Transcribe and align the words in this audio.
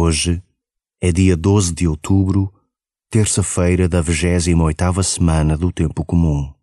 Hoje 0.00 0.40
é 1.02 1.10
dia 1.10 1.36
12 1.36 1.74
de 1.74 1.88
outubro, 1.88 2.54
terça-feira 3.10 3.88
da 3.88 4.00
28ª 4.00 5.02
semana 5.02 5.56
do 5.56 5.72
tempo 5.72 6.04
comum. 6.04 6.54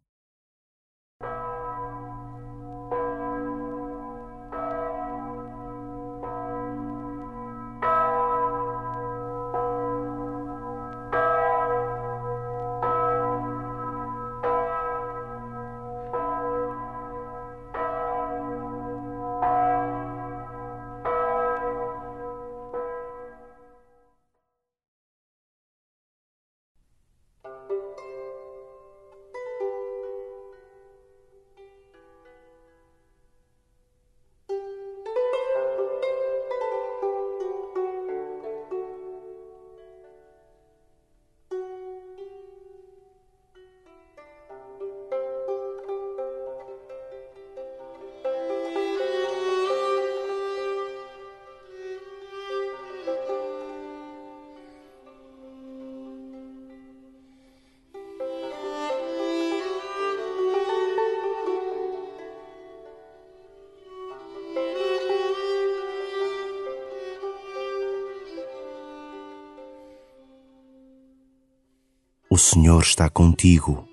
O 72.36 72.38
Senhor 72.38 72.81
está 72.81 73.09
contigo. 73.09 73.88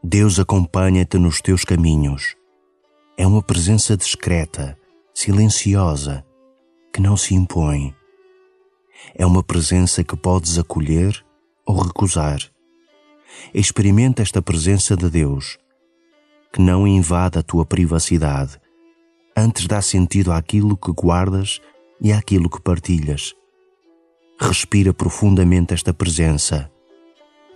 Deus 0.00 0.38
acompanha-te 0.38 1.18
nos 1.18 1.40
teus 1.40 1.64
caminhos. 1.64 2.36
É 3.18 3.26
uma 3.26 3.42
presença 3.42 3.96
discreta, 3.96 4.78
silenciosa, 5.12 6.24
que 6.92 7.02
não 7.02 7.16
se 7.16 7.34
impõe. 7.34 7.92
É 9.12 9.26
uma 9.26 9.42
presença 9.42 10.04
que 10.04 10.16
podes 10.16 10.56
acolher 10.56 11.20
ou 11.66 11.82
recusar. 11.82 12.38
Experimenta 13.52 14.22
esta 14.22 14.40
presença 14.40 14.96
de 14.96 15.10
Deus, 15.10 15.58
que 16.52 16.62
não 16.62 16.86
invade 16.86 17.40
a 17.40 17.42
tua 17.42 17.66
privacidade, 17.66 18.56
antes 19.36 19.66
dá 19.66 19.82
sentido 19.82 20.30
àquilo 20.30 20.76
que 20.76 20.92
guardas 20.92 21.60
e 22.00 22.12
àquilo 22.12 22.48
que 22.48 22.62
partilhas. 22.62 23.34
Respira 24.38 24.94
profundamente 24.94 25.74
esta 25.74 25.92
presença 25.92 26.70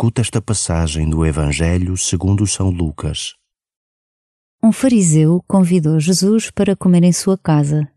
Escuta 0.00 0.20
esta 0.20 0.40
passagem 0.40 1.10
do 1.10 1.26
Evangelho 1.26 1.96
segundo 1.96 2.46
São 2.46 2.70
Lucas. 2.70 3.34
Um 4.62 4.70
fariseu 4.70 5.42
convidou 5.48 5.98
Jesus 5.98 6.52
para 6.52 6.76
comer 6.76 7.02
em 7.02 7.12
sua 7.12 7.36
casa. 7.36 7.92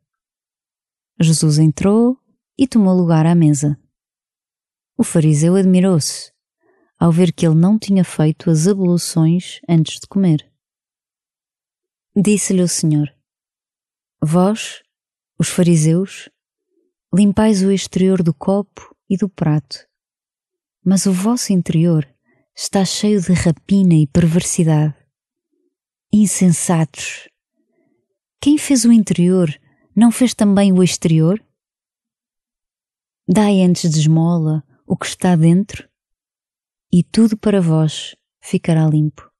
Jesus 1.19 1.59
entrou 1.59 2.17
e 2.57 2.67
tomou 2.67 2.97
lugar 2.97 3.27
à 3.27 3.35
mesa. 3.35 3.79
O 4.97 5.03
fariseu 5.03 5.55
admirou-se 5.55 6.31
ao 6.97 7.11
ver 7.11 7.31
que 7.31 7.45
ele 7.45 7.53
não 7.53 7.77
tinha 7.77 8.03
feito 8.03 8.49
as 8.49 8.65
abluções 8.65 9.59
antes 9.69 9.99
de 9.99 10.07
comer. 10.07 10.51
Disse-lhe 12.15 12.63
o 12.63 12.67
Senhor: 12.67 13.15
Vós, 14.19 14.81
os 15.37 15.49
fariseus, 15.49 16.29
limpais 17.13 17.61
o 17.61 17.71
exterior 17.71 18.23
do 18.23 18.33
copo 18.33 18.95
e 19.07 19.15
do 19.15 19.29
prato 19.29 19.90
mas 20.83 21.05
o 21.05 21.13
vosso 21.13 21.53
interior 21.53 22.07
está 22.55 22.83
cheio 22.83 23.21
de 23.21 23.33
rapina 23.33 23.93
e 23.93 24.07
perversidade. 24.07 24.95
Insensatos! 26.11 27.29
Quem 28.41 28.57
fez 28.57 28.85
o 28.85 28.91
interior 28.91 29.49
não 29.95 30.11
fez 30.11 30.33
também 30.33 30.71
o 30.73 30.83
exterior? 30.83 31.43
Dai 33.27 33.61
antes 33.61 33.89
de 33.89 33.99
esmola 33.99 34.63
o 34.85 34.97
que 34.97 35.05
está 35.05 35.35
dentro, 35.35 35.87
e 36.91 37.03
tudo 37.03 37.37
para 37.37 37.61
vós 37.61 38.15
ficará 38.41 38.85
limpo. 38.87 39.31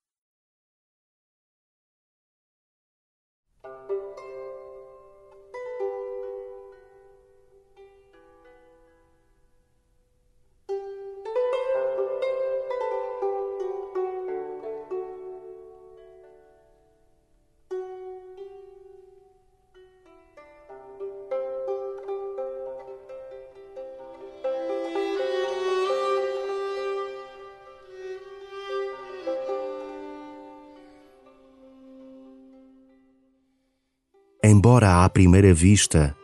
Embora 34.61 35.03
à 35.03 35.09
primeira 35.09 35.51
vista 35.55 36.15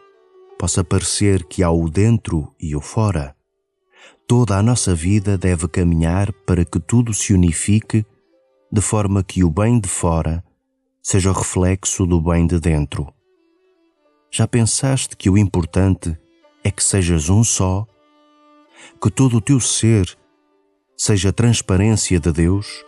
possa 0.60 0.84
parecer 0.84 1.44
que 1.46 1.64
há 1.64 1.72
o 1.72 1.90
dentro 1.90 2.54
e 2.60 2.76
o 2.76 2.80
fora, 2.80 3.36
Toda 4.28 4.56
a 4.56 4.62
nossa 4.62 4.94
vida 4.94 5.40
deve 5.40 5.68
caminhar 5.68 6.32
para 6.46 6.64
que 6.64 6.80
tudo 6.80 7.16
se 7.16 7.34
unifique 7.34 8.06
de 8.72 8.80
forma 8.80 9.24
que 9.24 9.44
o 9.44 9.50
bem 9.50 9.80
de 9.80 9.90
fora 9.90 10.44
seja 11.02 11.32
o 11.32 11.34
reflexo 11.34 12.06
do 12.06 12.22
bem 12.22 12.46
de 12.46 12.60
dentro. 12.60 13.12
Já 14.30 14.48
pensaste 14.48 15.18
que 15.18 15.32
o 15.32 15.38
importante 15.38 16.16
é 16.64 16.70
que 16.70 16.84
sejas 16.84 17.30
um 17.30 17.44
só? 17.44 17.88
Que 19.02 19.10
todo 19.10 19.38
o 19.38 19.42
teu 19.42 19.60
ser 19.60 20.16
seja 20.96 21.34
transparência 21.34 22.20
de 22.20 22.32
Deus? 22.32 22.86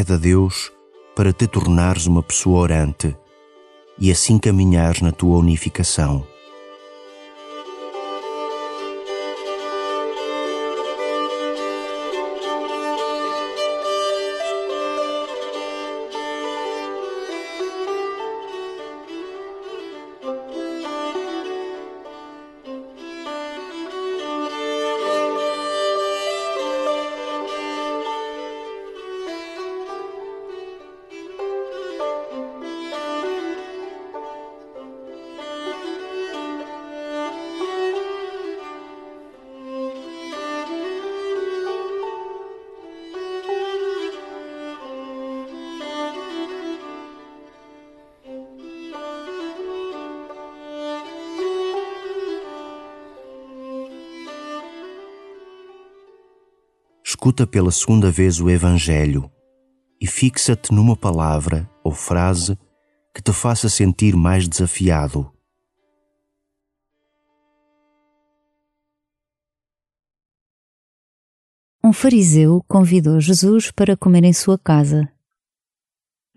Pede 0.00 0.14
a 0.14 0.16
Deus 0.16 0.72
para 1.14 1.30
te 1.30 1.46
tornares 1.46 2.06
uma 2.06 2.22
pessoa 2.22 2.60
orante 2.60 3.14
e 3.98 4.10
assim 4.10 4.38
caminhares 4.38 5.02
na 5.02 5.12
tua 5.12 5.36
unificação. 5.36 6.26
Escuta 57.20 57.46
pela 57.46 57.70
segunda 57.70 58.10
vez 58.10 58.40
o 58.40 58.48
Evangelho 58.48 59.30
e 60.00 60.06
fixa-te 60.06 60.72
numa 60.72 60.96
palavra 60.96 61.70
ou 61.84 61.92
frase 61.92 62.58
que 63.14 63.20
te 63.20 63.30
faça 63.30 63.68
sentir 63.68 64.16
mais 64.16 64.48
desafiado. 64.48 65.30
Um 71.84 71.92
fariseu 71.92 72.64
convidou 72.66 73.20
Jesus 73.20 73.70
para 73.70 73.98
comer 73.98 74.24
em 74.24 74.32
sua 74.32 74.58
casa. 74.58 75.06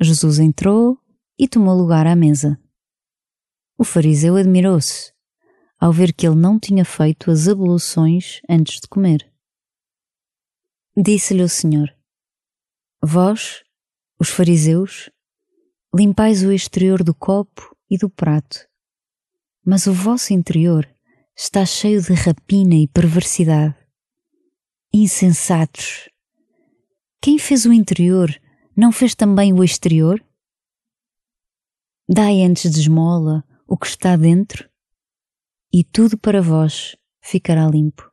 Jesus 0.01 0.37
entrou 0.37 0.99
e 1.39 1.47
tomou 1.47 1.77
lugar 1.77 2.05
à 2.05 2.13
mesa. 2.13 2.59
O 3.77 3.85
fariseu 3.85 4.35
admirou-se 4.35 5.13
ao 5.79 5.93
ver 5.93 6.11
que 6.11 6.27
ele 6.27 6.35
não 6.35 6.59
tinha 6.59 6.83
feito 6.83 7.31
as 7.31 7.47
abluções 7.47 8.41
antes 8.49 8.81
de 8.81 8.87
comer. 8.89 9.32
Disse-lhe 10.95 11.41
o 11.41 11.49
Senhor: 11.49 11.91
Vós, 13.01 13.63
os 14.19 14.29
fariseus, 14.29 15.09
limpais 15.93 16.43
o 16.43 16.51
exterior 16.51 17.03
do 17.03 17.15
copo 17.15 17.75
e 17.89 17.97
do 17.97 18.11
prato, 18.11 18.67
mas 19.65 19.87
o 19.87 19.93
vosso 19.93 20.33
interior 20.33 20.87
está 21.35 21.65
cheio 21.65 21.99
de 21.99 22.13
rapina 22.13 22.75
e 22.75 22.87
perversidade. 22.87 23.75
Insensatos! 24.93 26.09
Quem 27.19 27.39
fez 27.39 27.65
o 27.65 27.73
interior 27.73 28.29
não 28.77 28.91
fez 28.91 29.15
também 29.15 29.51
o 29.51 29.63
exterior? 29.63 30.23
Dai 32.07 32.43
antes 32.43 32.71
de 32.71 32.81
esmola 32.81 33.43
o 33.65 33.75
que 33.75 33.87
está 33.87 34.15
dentro, 34.15 34.69
e 35.73 35.83
tudo 35.83 36.19
para 36.19 36.39
vós 36.39 36.95
ficará 37.19 37.67
limpo. 37.67 38.12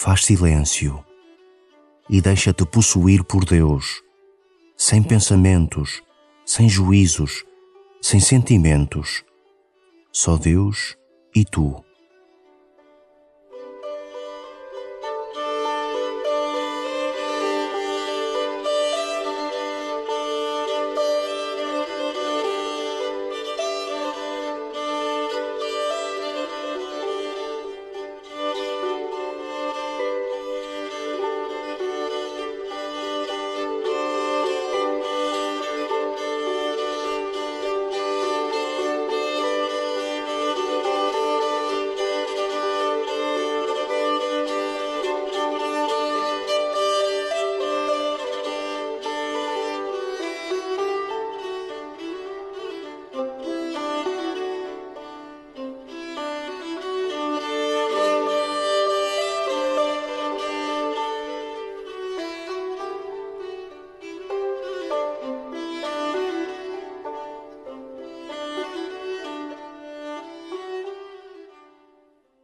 Faz 0.00 0.26
silêncio 0.26 1.04
e 2.08 2.20
deixa-te 2.20 2.64
possuir 2.64 3.24
por 3.24 3.44
Deus, 3.44 4.00
sem 4.76 5.02
pensamentos, 5.02 6.00
sem 6.46 6.68
juízos, 6.68 7.44
sem 8.00 8.20
sentimentos, 8.20 9.24
só 10.12 10.36
Deus 10.36 10.96
e 11.34 11.44
tu. 11.44 11.84